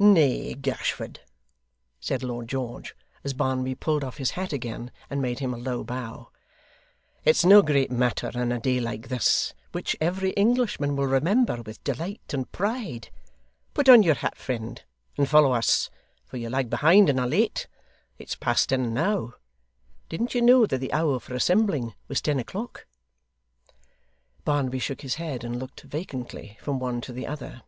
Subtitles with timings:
[0.00, 1.20] 'Nay, Gashford,'
[2.00, 5.84] said Lord George, as Barnaby pulled off his hat again and made him a low
[5.84, 6.32] bow,
[7.24, 11.84] 'it's no great matter on a day like this, which every Englishman will remember with
[11.84, 13.10] delight and pride.
[13.72, 14.82] Put on your hat, friend,
[15.16, 15.90] and follow us,
[16.26, 17.68] for you lag behind and are late.
[18.18, 19.34] It's past ten now.
[20.08, 22.84] Didn't you know that the hour for assembling was ten o'clock?'
[24.44, 27.62] Barnaby shook his head and looked vacantly from one to the other.